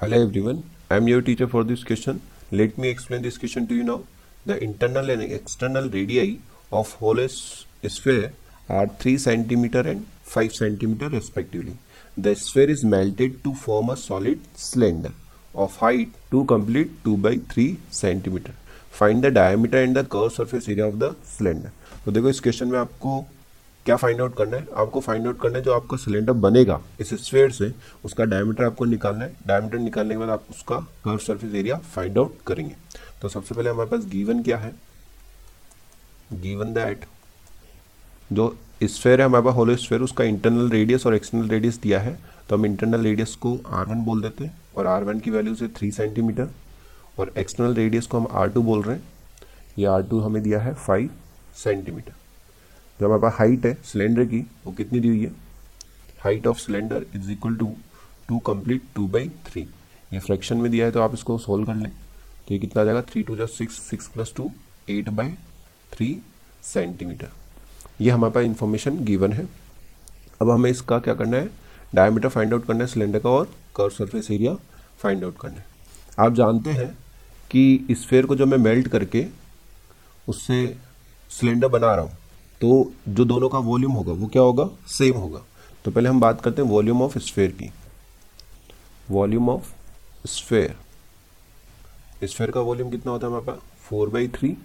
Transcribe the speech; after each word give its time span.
Hello 0.00 0.18
everyone, 0.22 0.62
I 0.88 0.94
am 0.94 1.08
your 1.08 1.20
teacher 1.20 1.48
for 1.48 1.64
this 1.64 1.82
question. 1.82 2.20
Let 2.52 2.78
me 2.78 2.88
explain 2.88 3.22
this 3.22 3.36
question 3.36 3.66
to 3.66 3.74
you 3.74 3.82
now. 3.82 4.04
The 4.46 4.62
internal 4.62 5.10
and 5.10 5.20
external 5.20 5.88
radii 5.90 6.38
of 6.70 6.92
whole 7.00 7.26
sphere 7.26 8.32
are 8.68 8.86
3 8.86 9.16
cm 9.16 9.74
and 9.86 10.06
5 10.22 10.52
cm 10.52 11.12
respectively. 11.12 11.76
The 12.16 12.36
sphere 12.36 12.70
is 12.70 12.84
melted 12.84 13.42
to 13.42 13.54
form 13.54 13.90
a 13.90 13.96
solid 13.96 14.38
cylinder 14.54 15.10
of 15.52 15.74
height 15.78 16.10
to 16.30 16.44
complete 16.44 16.92
2 17.02 17.16
by 17.16 17.34
3 17.54 17.76
cm. 17.90 18.52
Find 18.92 19.24
the 19.24 19.32
diameter 19.32 19.82
and 19.82 19.96
the 19.96 20.04
curved 20.04 20.36
surface 20.36 20.68
area 20.68 20.86
of 20.86 21.00
the 21.00 21.16
cylinder. 21.24 21.72
तो 22.04 22.12
देखो 22.12 22.28
इस 22.28 22.40
question 22.40 22.68
में 22.68 22.78
आपको 22.78 23.18
क्या 23.88 23.96
find 23.96 24.20
out 24.20 24.34
करना 24.36 24.56
है? 24.56 24.66
आपको 24.76 25.00
find 25.00 25.26
out 25.26 25.38
करना 25.40 25.58
है 25.58 25.64
जो 25.64 25.72
आपका 25.72 25.96
सिलेंडर 25.96 26.32
बनेगा। 26.34 26.80
इस 27.00 27.12
स्फेयर 27.22 27.50
से 27.50 27.72
उसका 28.04 28.24
डायमीटर 28.24 28.64
आपको 28.64 28.84
निकालना 28.84 29.24
है। 29.24 29.36
डायमीटर 29.46 29.78
निकालने 29.78 30.14
के 30.14 30.18
बाद 30.18 30.30
आप 30.30 30.44
उसका 30.50 30.76
curve 31.04 31.18
surface 31.18 31.54
area 31.54 31.76
find 31.94 32.18
out 32.18 32.36
करेंगे। 32.46 32.74
तो 33.22 33.28
सबसे 33.28 33.54
पहले 33.54 33.70
हमारे 33.70 33.90
पास 33.90 34.04
गीवन 34.06 34.42
क्या 34.42 34.58
है? 34.58 34.74
गीवन 36.32 36.72
दैट 36.74 37.06
जो 38.30 38.56
स्फेयर 38.84 39.20
है, 39.20 39.26
हमारे 39.26 39.44
पास 39.44 39.54
होलो 39.54 39.76
स्फेयर 39.76 40.02
उसका 40.02 40.24
इंटरनल 40.24 40.68
रेडियस 40.70 41.06
और 41.06 41.14
एक्सटर्नल 41.14 41.48
रेडियस 41.48 41.80
दिया 41.80 42.00
है। 42.00 42.18
तो 42.48 42.56
हम 42.56 42.66
इंटरनल 42.66 43.02
रेडियस 43.02 43.34
को 43.36 43.58
आर 43.68 43.86
वन 43.86 44.04
बोल 44.04 44.22
देते 44.22 44.44
हैं 44.44 44.60
और 44.76 44.86
आर 44.86 45.04
वन 45.04 45.20
की 45.20 45.30
वैल्यू 45.30 45.54
से 45.54 45.68
थ्री 45.68 45.90
सेंटीमीटर 45.92 46.50
और 47.18 47.32
एक्सटर्नल 47.38 47.74
रेडियस 47.74 48.06
को 48.06 48.20
हम 48.20 48.28
आर 48.32 48.50
टू 48.50 48.62
बोल 48.62 48.82
रहे 48.82 48.96
हैं। 48.96 49.08
ये 49.78 49.86
आर 49.86 50.02
टू 50.02 50.20
हमें 50.20 50.42
दिया 50.42 50.60
है 50.60 50.74
फाइव 50.76 51.10
सेंटीमीटर 51.56 52.12
जो 53.00 53.06
हमारे 53.06 53.22
पास 53.22 53.34
हाइट 53.38 53.66
है 53.66 53.72
सिलेंडर 53.84 54.24
की, 54.24 54.38
वो 54.64 54.72
कितनी 54.72 55.00
दी 55.00 55.08
हुई 55.08 55.24
है? 55.24 55.32
Height 56.20 56.46
of 56.46 56.58
cylinder 56.58 57.06
is 57.16 57.30
equal 57.32 57.56
to 57.56 57.66
two 58.28 58.38
complete 58.46 58.82
two 58.94 59.06
by 59.08 59.28
three 59.46 59.60
ये 60.12 60.18
फ्रैक्शन 60.18 60.56
में 60.56 60.70
दिया 60.70 60.86
है 60.86 60.92
तो 60.92 61.00
आप 61.02 61.14
इसको 61.14 61.38
सोल्व 61.38 61.66
कर 61.66 61.74
लें। 61.74 61.90
तो 61.90 62.54
ये 62.54 62.58
कितना 62.60 62.82
आ 62.82 62.84
जाएगा? 62.84 63.02
थ्री 63.02 63.22
टू 63.22 63.36
जो 63.36 63.46
six 63.46 63.78
six 63.80 64.08
plus 64.08 64.32
two 64.36 64.50
eight 64.90 65.08
by 65.10 65.30
three 65.92 66.16
centimetre 66.64 67.28
ये 68.00 68.10
हमारे 68.10 68.32
पास 68.34 68.44
इंफॉर्मेशन 68.44 69.04
गिवन 69.04 69.32
है। 69.32 69.48
अब 70.42 70.50
हमें 70.50 70.70
इसका 70.70 70.98
क्या 70.98 71.14
करना 71.14 71.36
है? 71.36 71.50
डायमीटर 71.94 72.28
फाइंड 72.28 72.52
आउट 72.52 72.66
करना 72.66 72.80
है 72.80 72.86
सिलेंडर 72.86 73.18
का 73.18 73.30
और 73.30 73.44
curve 73.76 73.90
surface 73.90 74.30
area 74.30 74.54
find 75.02 75.24
out 75.24 75.38
करना 75.40 75.56
है। 75.56 75.66
आप 76.18 76.34
जानते 76.34 76.70
हैं 76.70 76.90
कि 77.50 77.94
स्फेयर 77.98 78.26
को 78.26 78.36
जो 78.36 78.46
मैं 78.46 78.58
मेल्ट 78.58 78.88
करके 78.88 79.26
उससे 80.28 80.64
सिलेंडर 81.30 81.68
बना 81.68 81.94
रहा 81.94 82.04
हूँ 82.04 82.16
तो 82.60 82.92
जो 83.08 83.24
दोनों 83.24 83.48
का 83.48 83.58
वॉल्यूम 83.58 83.92
होगा, 83.92 84.12
वो 84.12 84.26
क्या 84.26 84.42
होगा? 84.42 84.70
सेम 84.88 85.14
होगा। 85.14 85.42
तो 85.84 85.90
पहले 85.90 86.08
हम 86.08 86.20
बात 86.20 86.40
करते 86.40 86.62
हैं 86.62 86.68
वॉल्यूम 86.68 87.02
ऑफ़ 87.02 87.18
स्फेयर 87.18 87.50
की। 87.50 87.70
Volume 89.10 89.48
of 89.48 89.72
sphere. 90.26 92.26
स्फेयर 92.26 92.50
का 92.50 92.60
वॉल्यूम 92.60 92.90
कितना 92.90 93.12
होता 93.12 93.26
है 93.26 93.32
हमारे 93.32 93.46
पास? 93.46 93.58
Four 93.80 94.08
by 94.08 94.28
three 94.28 94.56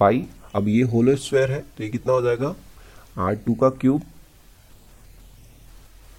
pi. 0.00 0.26
अब 0.54 0.68
ये 0.68 0.82
होलो 0.82 1.16
स्फेयर 1.16 1.52
है 1.52 1.60
तो 1.60 1.84
ये 1.84 1.90
कितना 1.90 2.12
हो 2.12 2.22
जाएगा? 2.22 2.54
आर 3.18 3.36
टू 3.36 3.54
का 3.54 3.70
क्यूब 3.70 4.02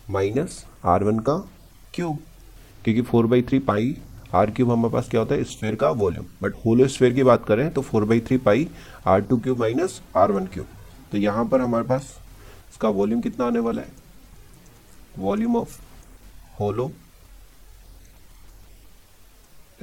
माइनस 0.09 0.65
आर 0.85 1.03
वन 1.03 1.19
का 1.19 1.49
क्यूब। 1.93 2.19
क्योंकि 2.83 3.01
four 3.01 3.25
by 3.25 3.41
three 3.41 3.59
pi, 3.59 3.97
R 4.33 4.51
cube 4.51 4.71
हमारे 4.71 4.93
पास 4.93 5.09
क्या 5.09 5.19
होता 5.19 5.35
है? 5.35 5.43
स्फेयर 5.43 5.75
का 5.75 5.91
वॉल्यूम। 5.91 6.25
बट 6.43 6.53
होलो 6.65 6.87
स्फेयर 6.87 7.13
की 7.13 7.23
बात 7.23 7.45
करें 7.45 7.73
तो 7.73 7.81
four 7.81 8.05
by 8.05 8.19
three 8.19 8.37
pi, 8.37 8.67
R 9.05 9.21
two 9.21 9.37
cube 9.37 9.59
minus 9.59 10.01
R 10.17 10.31
one 10.31 10.45
cube. 10.45 10.67
तो 11.11 11.17
यहाँ 11.17 11.45
पर 11.45 11.61
हमारे 11.61 11.87
पास 11.87 12.15
इसका 12.71 12.89
वॉल्यूम 12.89 13.21
कितना 13.21 13.45
आने 13.45 13.59
वाला 13.59 13.81
है? 13.81 13.91
Volume 15.17 15.55
of 15.57 15.79
hollow 16.59 16.91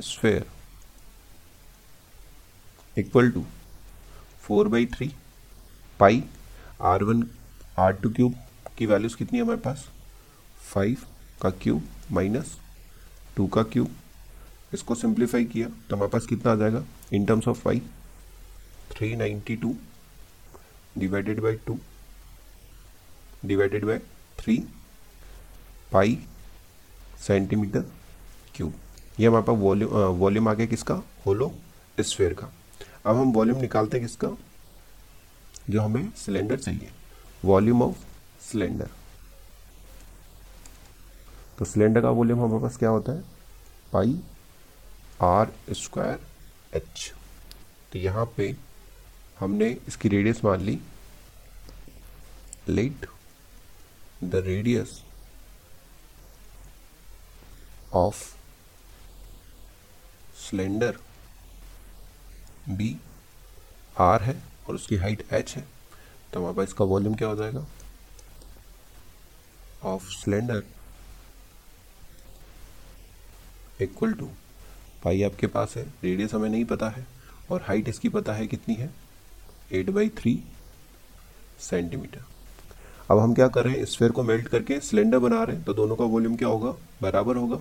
sphere 0.00 0.46
equal 2.96 3.30
to 3.30 3.44
four 4.42 4.68
by 4.68 4.86
three 4.86 5.10
pi 6.00 6.22
R 6.90 7.02
one 7.05 7.22
R 7.78 7.92
two 7.92 8.11
cube 8.11 8.34
की 8.78 8.86
वैल्यूज़ 8.86 9.17
कितनी 9.17 9.38
है 9.38 9.44
हमारे 9.44 9.61
पास? 9.61 9.84
फाइव 10.72 10.96
का 11.42 11.50
क्यूब 11.62 11.88
माइनस 12.12 12.56
टू 13.36 13.46
का 13.46 13.62
क्यूब 13.64 14.74
इसको 14.74 14.94
सिंप्लीफाई 14.94 15.44
किया 15.44 15.68
तो 15.68 15.96
हमारे 15.96 16.11
पास 16.11 16.27
कितना 16.27 16.52
आ 16.52 16.55
जाएगा? 16.56 16.84
In 17.12 17.24
terms 17.27 17.48
of 17.48 17.62
Y 17.67 17.80
three 18.92 19.14
ninety 19.17 19.56
two 19.56 19.74
divided 20.98 21.41
by 21.41 21.57
two 21.67 21.79
divided 23.45 23.85
by 23.85 23.98
three 24.39 24.57
pi 25.92 26.19
centimetre 27.27 27.85
cube 28.55 28.75
ये 29.20 29.27
हमारे 29.27 29.45
पास 29.45 29.57
वॉल्यूम 29.59 29.92
वॉल्यूम 30.19 30.48
आ 30.48 30.55
गया 30.55 30.67
किसका? 30.67 30.95
होलो 31.27 31.53
स्फेयर 32.01 32.35
का। 32.35 32.53
अब 33.07 33.17
हम 33.17 33.33
वॉल्यूम 33.33 33.61
निकालते 33.61 33.98
हैं 33.98 34.07
किसका? 34.07 34.29
जो 35.70 35.81
हमें 35.83 36.11
सिलेंडर 36.17 36.59
चाहिए। 36.59 36.91
वॉल्यूम 37.45 37.83
ऑफ़ 37.83 37.97
सिलेंडर 38.42 38.89
तो 41.59 41.65
सिलेंडर 41.65 42.01
का 42.01 42.11
वॉल्यूम 42.11 42.41
हमारे 42.41 42.63
पास 42.63 42.77
क्या 42.77 42.89
होता 42.89 43.13
है? 43.13 43.23
पाई 43.92 44.20
आर 45.23 45.53
स्क्वायर 45.75 46.77
एच 46.77 47.13
तो 47.92 47.98
यहाँ 47.98 48.25
पे 48.36 48.55
हमने 49.40 49.68
इसकी 49.88 50.08
रेडियस 50.08 50.44
मान 50.44 50.60
ली। 50.60 50.78
Let 52.68 53.06
the 54.24 54.42
radius 54.46 55.02
of 57.94 58.24
cylinder 60.38 60.98
be 62.68 62.96
R 64.00 64.22
है 64.22 64.34
और 64.68 64.74
उसकी 64.74 64.96
हाइट 64.96 65.24
एच 65.32 65.55
है। 65.56 65.66
तो 66.32 66.40
हमारे 66.40 66.56
पास 66.56 66.68
इसका 66.68 66.84
वॉल्यूम 66.84 67.14
क्या 67.14 67.28
हो 67.28 67.36
जाएगा? 67.36 67.66
Of 69.84 70.08
cylinder 70.10 70.62
equal 73.82 74.12
to 74.12 74.30
pi 75.05 75.22
आपके 75.22 75.46
पास 75.46 75.76
है। 75.76 75.84
रेडियस 76.05 76.34
हमें 76.34 76.48
नहीं 76.48 76.64
पता 76.64 76.88
है 76.90 77.06
और 77.50 77.62
हाइट 77.62 77.88
इसकी 77.88 78.08
पता 78.08 78.32
है 78.32 78.46
कितनी 78.46 78.74
है? 78.74 78.90
Eight 79.73 79.90
by 79.90 80.08
three 80.08 80.33
centimetre. 81.61 82.24
अब 83.11 83.18
हम 83.18 83.34
क्या 83.34 83.48
कर 83.48 83.64
रहे 83.64 83.77
हैं? 83.77 83.84
स्फेयर 83.84 84.12
को 84.12 84.23
मेल्ट 84.23 84.48
करके 84.48 84.79
सिलेंडर 84.80 85.18
बना 85.18 85.42
रहे 85.42 85.56
हैं। 85.56 85.64
तो 85.64 85.74
दोनों 85.74 85.96
का 85.96 86.05
वॉल्यूम 86.05 86.36
क्या 86.36 86.48
होगा? 86.48 86.70
बराबर 87.02 87.36
होगा। 87.36 87.58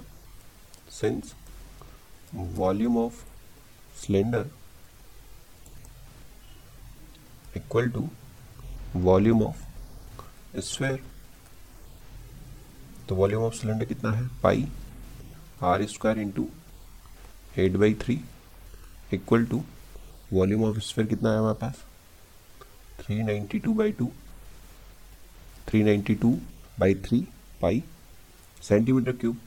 Since 0.91 1.33
volume 2.35 2.97
of 2.97 3.23
cylinder 3.97 4.49
equal 7.57 7.89
to 7.89 8.07
volume 8.95 9.43
of 9.43 10.59
sphere 10.59 11.03
तो 13.09 13.15
वॉल्यूम 13.15 13.43
ऑफ़ 13.43 13.53
सिलेंडर 13.53 13.85
कितना 13.85 14.11
है? 14.11 14.27
Pi 14.43 14.67
R 15.63 15.85
square 15.85 16.19
into 16.19 16.47
eight 17.57 17.75
by 17.75 17.93
three 18.01 18.19
equal 19.13 19.45
to 19.45 19.63
volume 20.33 20.63
of 20.63 20.79
sphere 20.79 21.07
कितना 21.07 21.31
है 21.31 21.37
हमारे 21.37 21.57
पास? 21.61 21.83
Three 22.99 23.21
ninety 23.23 23.59
two 23.59 23.73
by 23.73 23.91
two 23.91 24.11
three 25.67 25.83
ninety 25.83 26.15
two 26.15 26.31
by 26.79 26.95
three 27.05 27.19
pi 27.61 27.83
centimetre 28.61 29.11
cube 29.11 29.37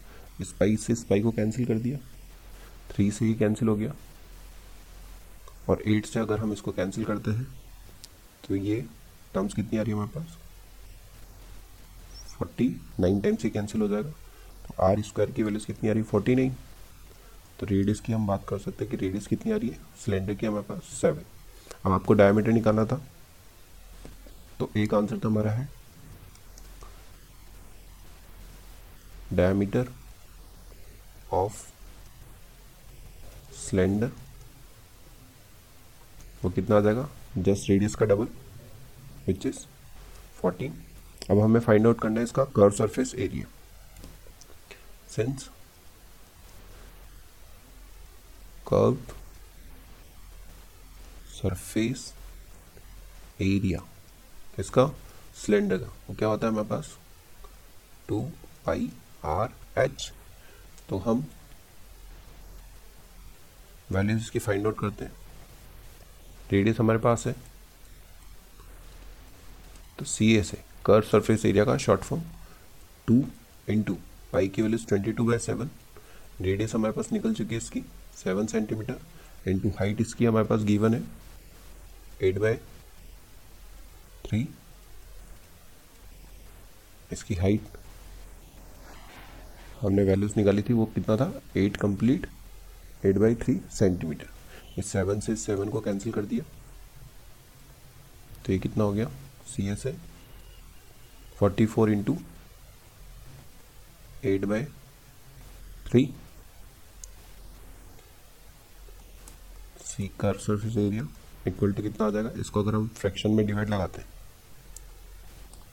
इस 0.40 0.52
pi 0.52 0.76
से 0.76 0.92
इस 0.92 1.02
पाई 1.04 1.20
को 1.22 1.30
कैंसिल 1.30 1.66
कर 1.66 1.78
दिया। 1.78 1.98
थ्री 2.90 3.10
से 3.10 3.24
ही 3.24 3.34
कैंसिल 3.34 3.68
हो 3.68 3.74
गया। 3.76 3.94
और 5.68 5.82
एट 5.88 6.06
से 6.06 6.20
अगर 6.20 6.38
हम 6.38 6.52
इसको 6.52 6.72
कैंसिल 6.72 7.04
करते 7.04 7.30
हैं 7.30 7.46
तो 8.48 8.56
ये 8.56 8.80
टर्म्स 9.34 9.54
कितनी 9.54 9.78
आ 9.78 9.82
रही 9.82 9.92
है 9.92 9.96
हमारे 9.96 10.18
पास? 10.18 10.38
फोर्टी 12.38 12.68
नाइन 13.00 13.20
टाइम्स 13.20 13.44
ही 13.44 13.50
कैंसिल 13.50 13.80
हो 13.80 13.88
जाएगा। 13.88 14.10
तो 14.10 14.82
आर 14.82 15.00
स्क्वायर 15.02 15.30
की 15.30 15.42
वैल्यूज़ 15.42 15.66
कितनी 15.66 15.90
आ 15.90 15.92
रही 15.92 16.02
है? 16.02 16.08
फोर्टी 16.08 16.34
नाइन 16.34 16.54
तो 17.60 17.66
रेडियस 17.66 18.00
की 18.00 18.12
हम 18.12 18.26
बात 18.26 18.44
कर 18.48 18.58
सकते 18.58 18.84
हैं 18.84 18.90
कि 18.90 18.96
रेडियस 18.96 19.26
कितनी 19.26 19.52
आ 19.52 19.56
रही 19.56 19.68
है? 19.68 19.78
सिलेंडर 20.04 20.34
की 20.34 20.46
हमारे 20.46 20.64
पास 20.64 20.92
सेवन 21.00 21.22
अब 21.84 21.92
आपको 21.92 22.14
डायमीटर 22.14 22.52
निकालना 22.52 22.84
था। 22.84 23.02
तो 24.60 24.70
एक 24.76 24.94
आंसर 24.94 25.18
तो 25.18 25.28
हमारा 25.28 25.50
है। 25.50 25.68
डायमीटर 29.32 29.88
ऑफ़ 31.32 31.62
सिलेंडर 33.56 34.10
वो 36.42 36.50
कितना 36.50 36.76
आ 36.76 36.80
जाएगा? 36.80 37.08
जस्ट 37.38 37.68
रेडियस 37.70 37.94
का 37.94 38.06
डबल 38.06 38.28
विच 39.26 39.46
इज़ 39.46 39.58
फोर्टीन 40.40 40.82
अब 41.30 41.40
हमें 41.40 41.60
फाइंड 41.60 41.86
आउट 41.86 42.00
करना 42.00 42.18
है 42.18 42.24
इसका 42.24 42.44
curve 42.56 42.70
surface 42.76 43.14
area 43.14 43.46
since 45.10 45.48
curve 48.68 48.96
surface 51.32 52.12
area 53.40 53.80
इसका 54.60 54.86
सिलेंडर 55.36 55.78
का 55.78 55.86
वो 56.08 56.14
क्या 56.14 56.28
होता 56.28 56.46
है 56.46 56.52
हमारे 56.52 56.68
पास? 56.68 56.96
Two 58.08 58.20
pi 58.66 58.90
R 59.26 59.54
H. 59.78 60.10
तो 60.88 60.98
हम 60.98 61.24
वैल्यूज़ 63.92 64.22
इसकी 64.22 64.38
फाइंड 64.38 64.66
आउट 64.66 64.78
करते 64.78 65.04
हैं। 65.04 65.12
रेडियस 66.52 66.78
हमारे 66.80 66.98
पास 66.98 67.26
है। 67.26 67.34
तो 69.98 70.04
सी 70.04 70.34
एस 70.36 70.52
है 70.52 70.64
कर्व 70.86 71.08
सरफेस 71.08 71.44
एरिया 71.44 71.64
का 71.64 71.76
short 71.78 72.00
form 72.00 72.22
two 73.06 73.22
into 73.82 73.94
pi 74.32 74.48
की 74.48 74.62
values 74.62 74.86
twenty 74.86 75.12
two 75.12 75.24
by 75.24 75.38
seven 75.38 75.70
radius 76.40 76.74
हमारे 76.74 76.92
पास 76.94 77.12
निकल 77.12 77.34
चुकी 77.34 77.54
है 77.54 77.60
इसकी 77.60 77.84
सेवन 78.16 78.46
सेंटीमीटर 78.46 79.50
इंटू 79.50 79.68
हाइट 79.78 80.00
इसकी 80.00 80.24
हमारे 80.24 80.46
पास 80.46 80.62
गिवन 80.64 80.94
है। 80.94 81.02
एट 82.22 82.38
बाय 82.38 82.58
थ्री 84.30 84.48
इसकी 87.12 87.34
हाइट 87.34 87.78
हमने 89.80 90.02
वैल्यूज़ 90.04 90.32
निकाली 90.36 90.62
थी, 90.62 90.72
वो 90.72 90.84
कितना 90.86 91.16
था? 91.16 91.40
Eight 91.56 91.76
complete 91.76 92.26
eight 93.06 93.16
by 93.18 93.34
three 93.34 93.54
centimetre 93.72 94.78
इस 94.78 94.86
सेवन 94.86 95.20
से 95.20 95.34
सेवन 95.36 95.68
को 95.68 95.80
कैंसिल 95.80 96.12
कर 96.12 96.24
दिया। 96.24 96.44
तो 98.46 98.52
ये 98.52 98.58
कितना 98.58 98.84
हो 98.84 98.92
गया? 98.92 99.08
सी 99.46 99.66
एस 99.68 99.86
है 99.86 99.96
forty 101.38 101.66
four 101.66 101.90
into 101.90 102.16
eight 104.24 104.44
by 104.44 104.64
three 105.88 106.04
C 109.84 110.10
curve 110.20 110.38
surface 110.38 110.76
area 110.76 111.08
equal 111.48 111.72
to 111.72 111.82
कितना 111.82 112.06
आ 112.06 112.10
जाएगा? 112.10 112.30
इसको 112.40 112.62
अगर 112.62 112.74
हम 112.74 112.88
फ्रैक्शन 112.96 113.30
में 113.30 113.46
डिवाइड 113.46 113.68
लगाते 113.68 114.00
हैं 114.00 114.08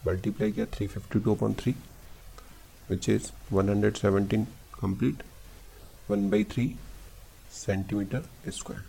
मल्टीप्लाई 0.06 0.52
किया 0.52 0.66
three 0.74 0.88
fifty 0.88 1.20
two 1.20 1.36
upon 1.36 1.54
three 1.60 1.72
which 2.90 3.10
is 3.10 3.32
one 3.54 3.70
hundred 3.70 3.96
seventeen 3.98 4.44
complete 4.80 5.24
one 6.10 6.30
by 6.30 6.44
three 6.54 6.68
centimetre 7.54 8.52
square 8.52 8.84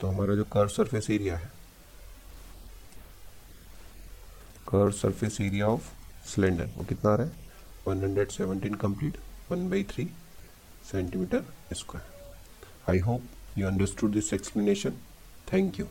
तो 0.00 0.08
हमारा 0.08 0.34
जो 0.34 0.44
कर्व 0.52 0.68
सरफेस 0.68 1.10
एरिया 1.10 1.36
है 1.36 1.50
curve 4.68 4.90
surface 4.90 5.40
area 5.40 5.66
of 5.66 5.92
cylinder 6.30 6.70
वो 6.76 6.84
कितना 6.84 7.10
आ 7.10 7.16
रहा 7.16 7.26
है? 7.26 7.32
One 7.86 8.02
hundred 8.04 8.30
seventeen 8.30 8.74
complete 8.84 9.18
one 9.50 9.68
by 9.70 9.84
three 9.92 10.08
centimetre 10.90 11.74
square 11.74 12.90
I 12.90 12.98
hope 13.06 13.58
you 13.58 13.66
understood 13.66 14.12
this 14.12 14.32
explanation 14.34 14.98
thank 15.52 15.80
you. 15.80 15.86